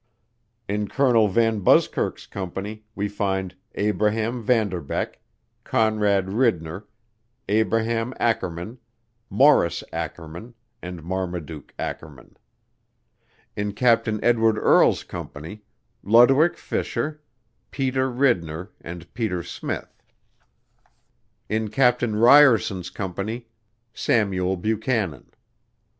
[0.67, 1.29] In Col.
[1.29, 5.21] VanBuskirk's Company we find Abraham Vanderbeck,
[5.63, 6.85] Conrad Ridner,
[7.47, 8.79] Abraham Ackerman,
[9.29, 12.35] Morris Ackerman and Marmaduke Ackerman.
[13.55, 15.61] In Captain Edward Earle's Company,
[16.03, 17.21] Lodewick Fisher,
[17.69, 20.01] Peter Ridnor and Peter Smith.
[21.47, 23.49] In Captain Samuel Ryerson's Company,
[23.93, 25.29] Samuel Buchanan.